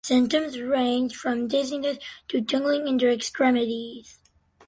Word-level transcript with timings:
Symptoms 0.03 0.59
ranged 0.59 1.15
from 1.15 1.47
dizziness 1.47 1.99
to 2.27 2.41
tingling 2.41 2.87
in 2.87 2.97
their 2.97 3.11
extremities. 3.11 4.17